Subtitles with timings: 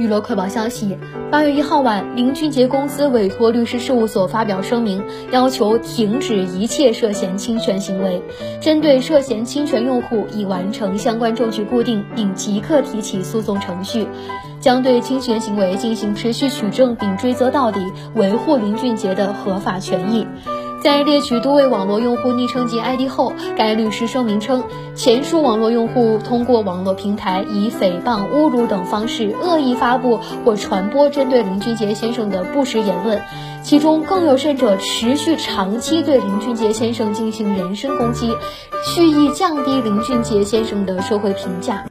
[0.00, 0.96] 娱乐快报消息：
[1.30, 8.22] 八月一号晚，林俊杰公司委托律师事务所发表声明，要求停止一切涉嫌侵权行为。
[8.62, 14.06] 针对涉嫌侵权用户，已完成相关证据固定，并即刻提起诉讼程序，
[14.58, 17.80] 将对侵权行为进行持续取证并追责到底，
[18.14, 20.26] 维护林俊杰的合法权益。
[20.80, 33.20] 在列举多位网络用户昵称及 ID 后，该律师声明称，前述网络用户通过网络平台以诽谤、侮辱等方式恶意发布或传播针对林俊杰先生的不实言论，
[33.62, 38.34] 其中更有甚者持续长期对林俊杰先生进行人身攻击，
[38.82, 41.89] 蓄意降低林俊杰先生的社会评价。